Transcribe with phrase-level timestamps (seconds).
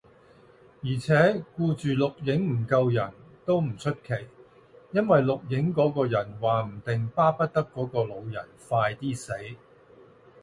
[0.81, 3.13] 而且，顧住錄影唔救人，
[3.45, 4.27] 都唔出奇，
[4.93, 9.31] 因為錄影嗰個人話唔定巴不得嗰個老人快啲死